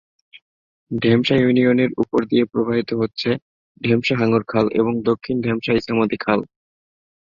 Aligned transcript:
ঢেমশা 0.91 1.35
ইউনিয়নের 1.37 1.91
উপর 1.97 2.19
দিয়ে 2.25 2.43
প্রবাহিত 2.45 2.89
হচ্ছে 2.93 3.29
ঢেমশা 3.81 4.15
হাঙ্গর 4.19 4.43
খাল 4.47 4.65
এবং 4.79 4.93
দক্ষিণ 5.09 5.35
ঢেমশা 5.41 5.71
ইছামতি 5.73 6.17
খাল। 6.17 6.39